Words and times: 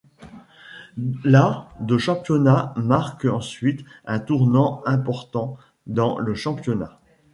La 1.23 1.69
de 1.79 1.99
championnat 1.99 2.73
marque 2.75 3.25
ensuite 3.25 3.85
un 4.05 4.17
tournant 4.17 4.81
important 4.87 5.57
dans 5.85 6.17
le 6.17 6.33
championnat. 6.33 6.99